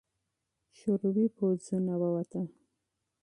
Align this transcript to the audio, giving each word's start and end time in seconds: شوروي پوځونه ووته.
شوروي 0.77 1.25
پوځونه 1.37 1.93
ووته. 2.01 2.41